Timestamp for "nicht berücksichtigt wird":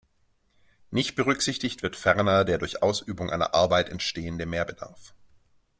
0.89-1.95